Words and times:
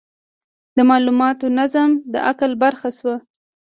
د 0.75 0.77
مالوماتو 0.89 1.47
نظم 1.59 1.89
د 2.13 2.15
عقل 2.27 2.51
برخه 2.63 2.89
شوه. 2.97 3.15